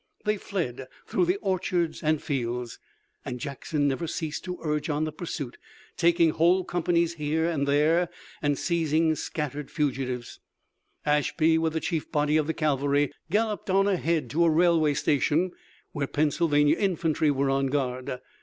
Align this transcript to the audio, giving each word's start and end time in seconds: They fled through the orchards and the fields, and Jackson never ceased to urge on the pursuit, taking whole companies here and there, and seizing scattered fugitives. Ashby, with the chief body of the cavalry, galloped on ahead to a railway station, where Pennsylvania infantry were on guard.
They 0.25 0.37
fled 0.37 0.87
through 1.05 1.25
the 1.25 1.35
orchards 1.43 2.01
and 2.01 2.17
the 2.17 2.23
fields, 2.23 2.79
and 3.23 3.39
Jackson 3.39 3.87
never 3.87 4.07
ceased 4.07 4.43
to 4.45 4.57
urge 4.63 4.89
on 4.89 5.03
the 5.03 5.11
pursuit, 5.11 5.59
taking 5.95 6.31
whole 6.31 6.63
companies 6.63 7.13
here 7.13 7.47
and 7.47 7.67
there, 7.67 8.09
and 8.41 8.57
seizing 8.57 9.13
scattered 9.13 9.69
fugitives. 9.69 10.39
Ashby, 11.05 11.59
with 11.59 11.73
the 11.73 11.79
chief 11.79 12.11
body 12.11 12.35
of 12.35 12.47
the 12.47 12.55
cavalry, 12.55 13.11
galloped 13.29 13.69
on 13.69 13.87
ahead 13.87 14.31
to 14.31 14.43
a 14.43 14.49
railway 14.49 14.95
station, 14.95 15.51
where 15.91 16.07
Pennsylvania 16.07 16.77
infantry 16.79 17.29
were 17.29 17.51
on 17.51 17.67
guard. 17.67 18.21